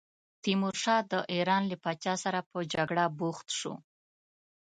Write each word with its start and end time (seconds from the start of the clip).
تیمورشاه 0.43 1.01
د 1.11 1.13
ایران 1.33 1.63
له 1.71 1.77
پاچا 1.83 2.13
سره 2.23 2.39
په 2.51 2.57
جګړه 2.73 3.05
بوخت 3.19 3.47
شو. 3.59 3.73